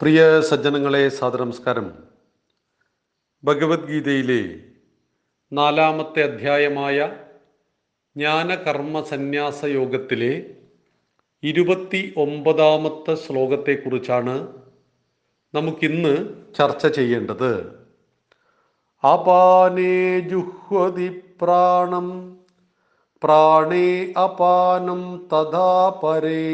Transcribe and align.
പ്രിയ 0.00 0.40
സജ്ജനങ്ങളെ 0.40 1.08
സാദനമസ്കാരം 1.08 1.92
ഭഗവത്ഗീതയിലെ 3.44 4.66
നാലാമത്തെ 5.52 6.22
അധ്യായമായ 6.22 6.96
ജ്ഞാനകർമ്മ 8.16 9.02
സന്യാസ 9.02 9.64
യോഗത്തിലെ 9.64 10.56
ഇരുപത്തി 11.42 12.14
ഒമ്പതാമത്തെ 12.16 13.14
ശ്ലോകത്തെക്കുറിച്ചാണ് 13.14 14.34
നമുക്കിന്ന് 15.54 16.14
ചർച്ച 16.54 16.86
ചെയ്യേണ്ടത്. 16.86 17.52
അപാനേ 19.04 20.20
ജുഹ്വതി 20.20 21.08
പ്രാണം 21.42 22.36
പ്രാണേ 23.22 24.12
അപാനം 24.12 25.28
തഥാ 25.34 26.00
പരേ. 26.02 26.44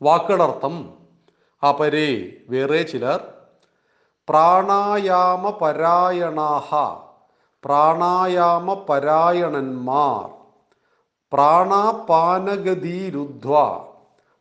വാക്കുകളർത്ഥം 0.00 0.76
അപരേ 1.62 2.08
വേറെ 2.48 2.82
ചിലർ 2.82 3.37
പ്രാണായാമപരായണാഹ. 4.28 6.70
പ്രാണായാമപരായണന്മാർ. 7.64 10.24
പ്രാണാപാനഗതിരുദ്ധ്വ. 11.32 13.54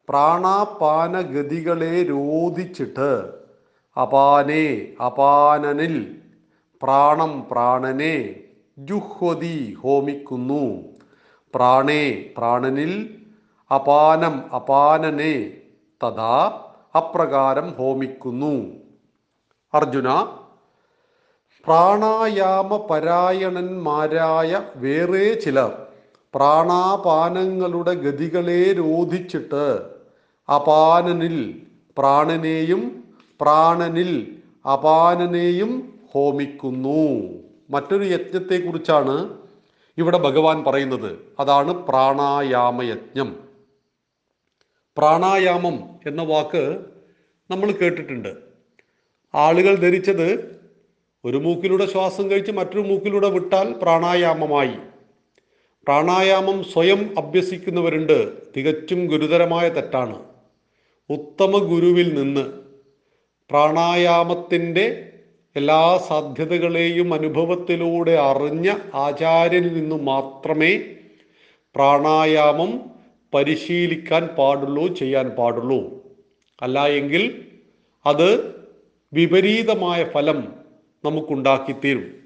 പ്രാണാപാനഗതികളെ 0.10 2.04
രോധിച്ചിട്ട് 2.04 3.12
അപാനെ 4.02 4.66
അപാനനിൽ 5.06 5.96
പ്രാണം 6.84 7.48
പ്രാണനെ 7.52 8.16
ജുഹ്വതി 8.78 9.78
ഹോമിക്കുന്നു. 9.84 10.66
പ്രാണേ 11.56 12.04
പ്രാണനിൽ 12.38 12.94
അപാനം 13.76 14.36
അപാനനെ 14.54 15.36
തഥാ 16.04 16.36
അപ്രകാരം 16.98 17.68
ഹോമിക്കുന്നു. 17.78 18.56
അർജുന 19.78 20.22
പ്രാണായാമ 21.66 22.78
പരായണന്മാരായ 22.78 24.62
വേറെ 24.76 25.34
ചിലർ 25.34 25.88
പ്രാണാപാനങ്ങളുടെ 26.36 27.94
ഗതികളെ 27.94 28.74
രോധിച്ചിട്ട് 28.74 29.82
അപാനനിൽ 30.50 31.62
പ്രാണനെയും 31.98 33.04
പ്രാണനിൽ 33.42 34.38
അപാനനെയും 34.74 36.00
ഹോമിക്കുന്നു. 36.12 37.02
മറ്റൊരു 37.70 38.04
യജ്ഞത്തെക്കുറിച്ചാണ് 38.04 39.38
ഇവിടെ 39.98 40.18
ഭഗവാൻ 40.18 40.64
പറയുന്നത്. 40.64 41.20
അതാണ് 41.40 41.74
പ്രാണായാമയജ്ഞം. 41.74 43.40
പ്രാണായാമം 44.98 45.80
എന്ന 46.08 46.24
വാക്ക് 46.24 46.86
നമ്മൾ 47.52 47.72
കേട്ടിട്ടുണ്ട്. 47.72 48.47
ആളുകൾ 49.38 49.76
ധരിച്ചത് 49.76 50.58
ഒരു 51.26 51.38
മൂക്കിലൂടെ 51.38 51.86
ശ്വാസം 51.86 52.32
കഴിച്ച് 52.32 52.52
മറ്റൊരു 52.52 52.80
മൂക്കിലൂടെ 52.80 53.30
വിട്ടാൽ 53.30 53.74
പ്രാണായാമമായി. 53.74 54.76
പ്രാണായാമം 55.88 56.64
സ്വയം 56.64 57.20
അഭ്യസിക്കുന്നവരുണ്ട്. 57.20 58.32
തികച്ചും 58.58 59.06
ഗുരുതരമായ 59.06 59.70
തെറ്റാണ്. 59.70 60.20
ഉത്തമ 61.10 61.58
ഗുരുവിൽ 61.58 62.14
നിന്ന് 62.14 62.46
പ്രാണായാമത്തിന്റെ 63.50 65.12
എല്ലാ 65.56 65.98
സാധ്യതകളെയും 66.08 67.14
അനുഭവത്തിലൂടെ 67.14 68.12
അറിഞ്ഞ 68.12 68.74
ആചാര്യനിൽ 68.96 69.74
നിന്നു 69.74 69.96
മാത്രമേ 69.96 70.78
പ്രാണായാമം 71.76 72.92
പരിശീലിക്കാൻ 73.34 74.28
പാടുള്ളൂ 74.28 74.88
ചെയ്യാൻ 74.96 75.30
പാടുള്ളൂ. 75.30 76.06
അല്ല 76.62 76.88
എങ്കിൽ 76.88 77.46
അത് 78.06 78.57
വിപരീതമായ 79.14 80.04
ഫലം 80.04 80.54
നമുക്കുണ്ടാക്കിത്തീരും. 81.06 82.20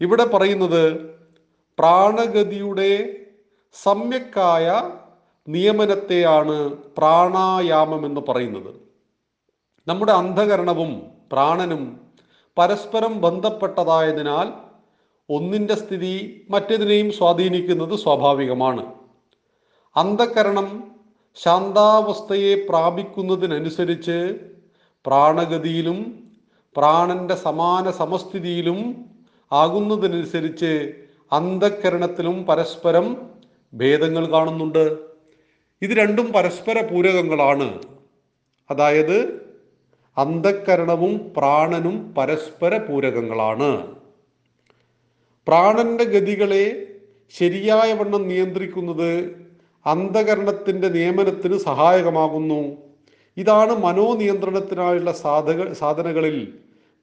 ഇവിടെ 0.00 0.24
പറയുന്നത് 0.24 1.10
പ്രാണഗതിയുടെ 1.78 3.16
സമ്യക്കായ 3.82 4.90
നിയമനത്തെയാണ് 5.48 6.72
പ്രാണായാമം 6.72 8.06
എന്ന് 8.06 8.20
പറയുന്നത്. 8.28 8.74
നമ്മുടെ 9.88 10.12
അന്ധകരണവും 10.12 11.02
പ്രാണനും 11.32 12.00
പരസ്പരം 12.58 13.20
ബന്ധപ്പെട്ടതായതിനാൽ 13.20 14.48
ഒന്നിന്റെ 15.30 15.74
സ്ഥിതി 15.74 16.46
മറ്റേതിനെയും 16.50 17.12
സ്വാധീനിക്കുന്നത് 17.12 17.98
സ്വാഭാവികമാണ്. 17.98 18.94
അന്ധകരണം 19.96 20.96
ശാന്താവസ്ഥയെ 21.34 22.66
പ്രാപിക്കുന്നതിനനുസരിച്ച് 22.68 24.38
പ്രാണഗതിയിലും 25.06 26.28
പ്രാണന്റെ 26.76 27.34
സമാന 27.34 27.90
സമസ്ഥിതിയിലും 27.90 29.04
ആകുന്നതിനനുസരിച്ച് 29.52 30.92
അന്ധക്കരണത്തിലും 31.32 32.46
പരസ്പരം 32.46 33.16
ഭേദങ്ങൾ 33.74 34.26
കാണുന്നുണ്ട്. 34.26 34.96
ഇത് 35.82 35.90
രണ്ടും 35.90 36.32
പരസ്പര 36.32 36.86
പൂരകങ്ങളാണ്. 36.86 37.78
അതായത് 38.70 39.48
അന്ധക്കരണവും 40.16 41.32
പ്രാണനും 41.36 42.14
പരസ്പര 42.14 42.76
പൂരകങ്ങളാണ്. 42.76 43.96
പ്രാണന്റെ 45.46 46.04
ഗതികളെ 46.04 46.86
ശരിയായ 47.34 47.92
വണ്ണം 47.92 48.28
നിയന്ത്രിക്കുന്നത് 48.28 49.10
അന്ധകരണത്തിന്റെ 49.86 50.88
നിയമനത്തിന് 50.88 51.58
സഹായകമാകുന്നു. 51.58 52.87
ഇതാണ് 53.38 53.72
മനോനിയന്ത്രണത്തിനായുള്ള 53.72 55.12
സാധക 55.12 55.72
സാധനകളിൽ 55.72 56.58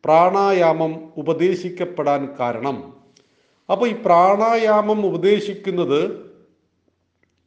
പ്രാണായാമം 0.06 1.14
ഉപദേശിക്കപ്പെടാൻ 1.18 2.30
കാരണം. 2.40 2.78
അപ്പോൾ 3.70 3.90
ഈ 3.90 3.94
പ്രാണായാമം 4.06 5.06
ഉപദേശിക്കുന്നത് 5.06 6.02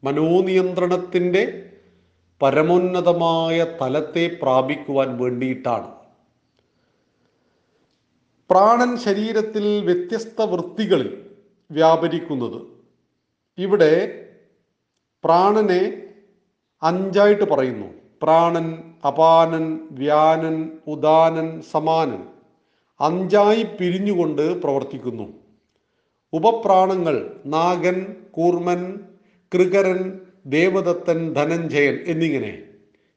മനോനിയന്ത്രണത്തിന്റെ 0.04 1.70
പരമോന്നതമായ 2.42 3.66
തലത്തെ 3.82 4.38
പ്രാപിക്കുവാൻ 4.42 5.18
വേണ്ടിയിട്ടാണ്. 5.18 5.88
പ്രാണൻ 8.50 8.96
ശരീരത്തിൽ 8.96 9.84
വ്യത്യസ്ത 9.84 10.42
വൃത്തികളിൽ 10.42 11.26
വ്യാപരിക്കുന്നത് 11.70 12.60
ഇവിടെ 13.58 13.92
പ്രാണനെ 15.24 16.02
അഞ്ചായിട്ട് 16.82 17.44
പറയുന്നു. 17.44 18.07
പ്രാണൻ 18.22 18.94
അപാനൻ 19.06 19.88
വ്യാനൻ 19.90 20.70
ഉദാനൻ 20.86 21.62
സമാനൻ 21.62 22.22
അഞ്ചായി 23.00 23.62
പിരിഞ്ഞുകൊണ്ട് 23.62 24.62
പ്രവർത്തിക്കുന്നു. 24.62 25.32
ഉപപ്രാണങ്ങൾ 26.32 27.40
നാഗൻ 27.46 28.16
കൂർമൻ 28.30 29.00
കൃകരൻ 29.54 30.20
ദേവദത്തൻ 30.46 31.32
ധനഞ്ജയൻ 31.32 31.98
എന്നിങ്ങനെ. 32.06 32.62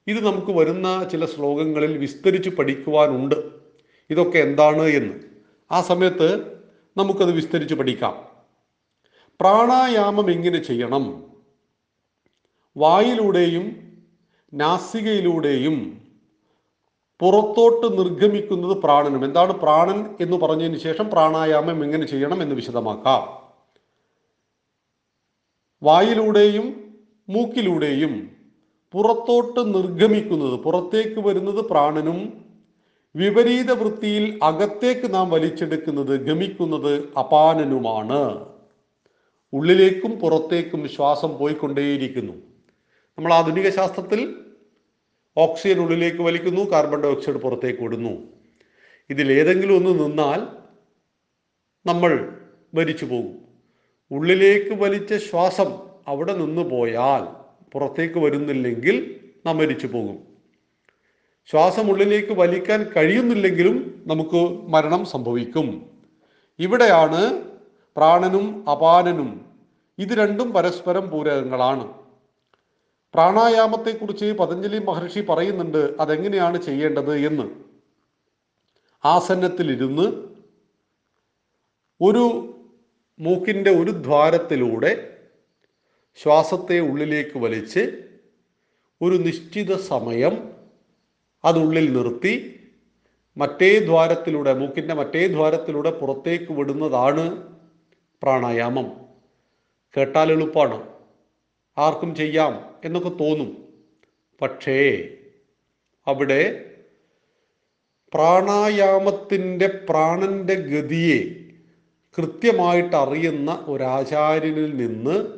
ഇത് 0.07 0.25
നമുക്ക് 0.25 0.51
വരുന്ന 0.51 1.09
ചില 1.11 1.25
ശ്ലോകങ്ങളിൽ 1.25 1.97
വിസ്തരിച്ച് 1.97 2.49
പഠിക്കുവാനുണ്ട്. 2.49 3.35
ഇതൊക്കെ 4.09 4.37
എന്താണ് 4.37 4.81
എന്ന്. 4.81 5.13
ആ 5.71 5.81
സമയത്ത് 5.81 6.57
നമുക്കത് 6.97 7.31
വിസ്തരിച്ച് 7.31 7.75
പഠിക്കാം. 7.75 8.25
പ്രാണായാമം 9.39 10.31
എങ്ങനെ 10.31 10.63
ചെയ്യണം? 10.63 11.23
വായിലൂടെയും 12.77 13.90
നാസികയിലൂടെയും 14.53 16.01
പുറത്തോട്ട് 17.19 17.97
നിർഗമിക്കുന്നത് 17.97 18.77
പ്രാണനും. 18.77 19.25
എന്താണ് 19.25 19.53
പ്രാണൻ 19.53 20.15
എന്ന് 20.19 20.37
പറഞ്ഞതിന് 20.37 20.77
ശേഷം 20.77 21.09
പ്രാണായാമം 21.09 21.83
എങ്ങനെ 21.83 22.07
ചെയ്യണം 22.07 22.41
എന്ന് 22.41 22.55
വിശദമാക്കാം. 22.55 23.51
വായിലൂടെയും 25.83 26.93
മൂക്കിലൂടെയും 27.29 28.31
പുറത്തോട്ട് 28.91 29.73
നിർഗമിക്കുന്നത് 29.73 30.59
പുറത്തേക്ക് 30.59 31.19
വരുന്നത് 31.19 31.65
പ്രാണനും 31.65 32.45
വിപരീത 33.15 33.71
വൃത്തിയിൽ 33.71 34.39
അകത്തേക്ക് 34.43 35.13
നാം 35.13 35.29
വലിച്ചെടുക്കുന്നത് 35.29 36.19
ഗമിക്കുന്നത് 36.19 36.99
അപാനനുമാണ്. 37.19 38.45
ഉള്ളിലേക്കും 39.53 40.11
പുറത്തേക്കും 40.11 40.89
ശ്വാസം 40.89 41.37
പോയിക്കൊണ്ടേയിരിക്കുന്നു. 41.37 42.50
നമ്മൾ 43.17 43.33
ആധുനിക 43.33 43.69
ശാസ്ത്രത്തിൽ 43.69 44.35
ഓക്സിജൻ 45.37 45.79
ഉള്ളിലേക്ക് 45.79 46.17
വലിക്കുന്നു 46.17 46.71
കാർബൺ 46.71 47.01
ഡൈ 47.01 47.09
ഓക്സൈഡ് 47.09 47.35
പുറത്തേക്ക് 47.35 47.81
വിടുന്നു. 47.81 48.27
ഇതിലേതെങ്കിലും 49.09 49.75
ഒന്ന് 49.75 50.03
നിന്നാൽ 50.03 50.47
നമ്മൾ 51.85 52.37
മരിച്ചു 52.73 53.05
പോകും. 53.05 53.39
ഉള്ളിലേക്ക് 54.11 54.81
വലിച്ച 54.81 55.13
ശ്വാസം 55.13 55.73
അവിടെ 56.07 56.33
നിന്ന് 56.33 56.61
പോയാൽ 56.61 57.23
പുറത്തേക്ക് 57.73 58.19
വരുന്നില്ലെങ്കിൽ 58.19 59.19
നാം 59.45 59.57
മരിച്ചു 59.57 59.87
പോകും. 59.87 60.27
ശ്വാസം 61.51 61.89
ഉള്ളിലേക്ക് 61.89 62.31
വലിക്കാൻ 62.31 62.83
കഴിയുന്നില്ലെങ്കിലും 62.95 64.03
നമുക്ക് 64.07 64.63
മരണം 64.69 65.05
സംഭവിക്കും. 65.05 65.89
ഇവിടെയാണ് 66.59 67.41
പ്രാണനും 67.97 68.69
അപാനനും 68.69 69.45
ഇത് 69.99 70.09
രണ്ടും 70.09 70.53
പരസ്പരം 70.53 71.09
പൂരകങ്ങളാണ്. 71.09 72.00
പ്രാണായാമത്തെക്കുറിച്ച് 73.13 74.25
പതഞ്ജലി 74.25 74.77
മഹർഷി 74.79 75.19
പറയുന്നുണ്ട് 75.19 75.95
അതെങ്ങനെയാണ് 75.99 76.61
ചെയ്യേണ്ടത് 76.61 77.15
എന്ന്. 77.15 77.45
ആസന്നത്തിലിരുന്ന് 79.05 80.05
ഒരു 82.01 82.23
മൂക്കിന്റെ 83.19 83.71
ഒരു 83.71 83.91
ദ്വാരത്തിലൂടെ 83.91 84.91
ശ്വാസത്തെ 86.15 86.79
ഉള്ളിലേക്ക് 86.79 87.39
വലിച്ച് 87.39 87.83
ഒരു 89.01 89.15
നിശ്ചിത 89.15 89.75
സമയം 89.75 90.33
അതുള്ളിൽ 91.43 91.97
നിർത്തി 91.97 92.33
മറ്റേ 93.37 93.79
ദ്വാരത്തിലൂടെ 93.79 94.53
മൂക്കിന്റെ 94.53 94.93
മറ്റേ 94.93 95.27
ദ്വാരത്തിലൂടെ 95.27 95.91
പുറത്തേക്ക് 95.91 96.53
വിടുന്നതാണ് 96.53 97.25
പ്രാണായാമം. 98.23 98.87
കേട്ടാൽ 99.95 100.31
എളുപ്പമാണ് 100.31 100.90
ആർക്കും 101.77 102.15
ചെയ്യാം 102.15 102.75
എന്നൊക്കെ 102.85 103.09
തോന്നും. 103.09 103.73
പക്ഷേ 104.41 105.09
അവിടെ 106.07 106.65
പ്രാണായാമത്തിന്റെ 108.13 109.67
പ്രാണന്റെ 109.89 110.53
ഗതിയെ 110.53 111.35
കൃത്യമായിട്ട് 112.17 112.95
അറിയുന്ന 112.95 113.65
ഒരാചാര്യനിൽ 113.67 114.77
നിന്ന് 114.77 115.37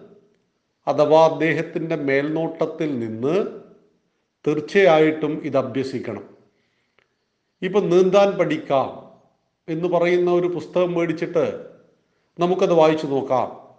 അഥവാ 0.87 1.27
അദ്ദേഹത്തിന്റെ 1.27 1.95
മേൽനോട്ടത്തിൽ 1.95 2.99
നിന്ന് 2.99 3.61
തീർച്ചയായിട്ടും 4.47 5.41
ഇത് 5.43 5.57
അഭ്യസിക്കണം. 5.57 6.29
ഇപ്പം 7.61 7.89
നീന്താൻ 7.89 8.31
പഠിക്കാം 8.31 9.19
എന്ന് 9.73 9.87
പറയുന്ന 9.87 10.31
ഒരു 10.31 10.47
പുസ്തകം 10.47 10.93
മേടിച്ചിട്ട് 10.93 11.65
നമുക്കത് 12.39 12.73
വായിച്ചു 12.73 13.07
നോക്കാം. 13.07 13.77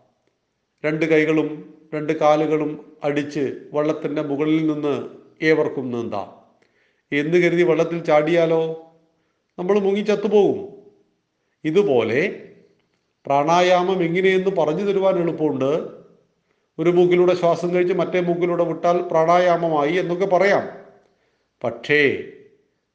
രണ്ട് 0.85 1.05
കൈകളും 1.07 1.74
രണ്ട് 1.95 2.13
കാലുകളും 2.13 2.93
അടിച്ച് 3.05 3.55
വള്ളത്തിന്റെ 3.73 4.23
മുകളിൽ 4.23 4.73
നിന്ന് 4.73 5.09
ഏവർക്കും 5.43 5.91
നീന്താം. 5.91 6.45
എന്ന് 7.13 7.37
കരുതി 7.37 7.63
വള്ളത്തിൽ 7.63 8.05
ചാടിയാലോ? 8.05 8.93
നമ്മൾ 9.59 9.79
മുങ്ങി 9.79 10.01
ചത്തുപോകും. 10.01 10.69
ഇതുപോലെ 11.65 12.49
പ്രാണായാമം 13.27 14.03
എങ്ങനെയെന്ന് 14.03 14.51
പറഞ്ഞു 14.51 14.85
തരുവാൻ 14.85 15.19
എളുപ്പമുണ്ട്. 15.19 15.89
ഒരു 16.79 16.91
മൂക്കിലൂടെ 16.91 17.35
ശ്വാസം 17.35 17.75
കഴിച്ച് 17.75 17.95
മറ്റേ 17.95 18.21
മൂക്കിലൂടെ 18.21 18.65
വിട്ടാൽ 18.65 19.03
പ്രാണായാമമായി 19.03 19.93
എന്നൊക്കെ 19.93 20.27
പറയാം. 20.27 20.69
പക്ഷേ 21.65 22.25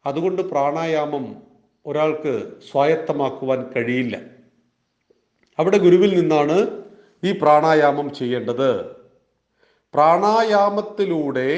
അതുകൊണ്ട് 0.05 0.41
പ്രാണായാമം 0.41 1.43
ഒരാൾക്ക് 1.85 2.43
സ്വായത്തമാക്കുവാൻ 2.71 3.65
കഴിയില്ല. 3.75 4.21
അവിടെ 5.59 5.77
ഗുരുവിൽ 5.77 6.19
നിന്നാണ് 6.19 6.78
പ്രാണായാമം 7.27 8.13
ചെയ്യേണ്ടത്. 8.13 8.99
പ്രാണായാമത്തിലൂടെ 9.93 11.49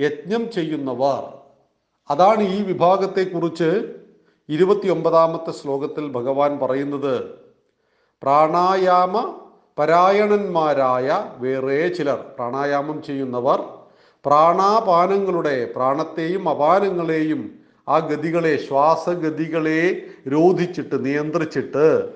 യജ്ഞം 0.00 0.50
ചെയ്യുന്നവർ. 0.50 1.22
അതാണ് 2.10 2.42
ഈ 2.42 2.62
വിഭാഗത്തെക്കുറിച്ച് 2.62 3.98
ഇരുപത്തിയൊമ്പതാമത്തെ 4.48 5.52
ശ്ലോകത്തിൽ 5.52 6.08
ഭഗവാൻ 6.08 6.58
പറയുന്നത്. 6.58 7.16
പ്രാണായാമ 8.22 9.34
പരായണന്മാരായ 9.78 11.24
വേറെ 11.38 11.88
ചിലർ 11.88 12.16
പ്രാണായാമം 12.16 13.02
ചെയ്യുന്നവർ 13.02 13.60
പ്രാണാപാനങ്ങളുടെ 14.26 15.72
പ്രാണത്തെയും 15.76 16.48
അപാനങ്ങളെയും 16.48 17.58
ആ 17.88 17.98
ഗതികളെ 17.98 18.56
ശ്വാസഗതികളെ 18.68 19.80
രോധിച്ചിട്ട് 20.28 21.04
നിയന്ത്രിച്ചിട്ട് 21.04 22.12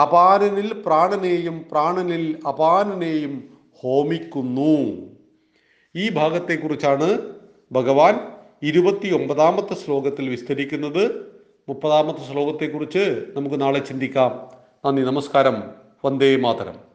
അപാനനിൽ 0.00 0.82
പ്രാണനെയും 0.86 1.64
പ്രാണനിൽ 1.70 2.38
അപാനനെയും 2.48 3.58
ഹോമിക്കുന്നു. 3.82 5.06
ഈ 5.96 6.10
ഭാഗത്തെക്കുറിച്ചാണ് 6.10 7.18
ഭഗവാൻ 7.72 8.20
ഇരുപത്തി 8.62 9.14
ഒമ്പതാമത്തെ 9.14 9.74
ശ്ലോകത്തിൽ 9.74 10.28
വിസ്തരിക്കുന്നത്. 10.28 11.32
മുപ്പതാമത്തെ 11.68 12.32
ശ്ലോകത്തെക്കുറിച്ച് 12.32 13.24
നമുക്ക് 13.36 13.60
നാളെ 13.60 13.78
ചിന്തിക്കാം. 13.78 14.50
നന്ദി 14.86 15.02
നമസ്കാരം. 15.02 15.62
വന്ദേ 16.04 16.36
മാതരം. 16.36 16.85